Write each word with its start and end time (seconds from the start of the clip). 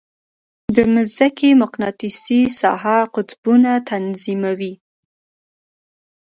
د 0.75 0.77
مځکې 0.93 1.49
مقناطیسي 1.61 2.41
ساحه 2.59 2.97
قطبونه 3.15 3.71
تنظیموي. 3.89 4.73